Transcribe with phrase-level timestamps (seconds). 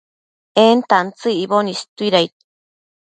[0.67, 2.33] en tantsëc icboc istuidaid